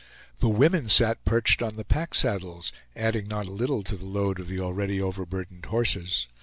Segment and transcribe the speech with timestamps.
[0.39, 4.39] The women sat perched on the pack saddles, adding not a little to the load
[4.39, 6.25] of the already overburdened horses.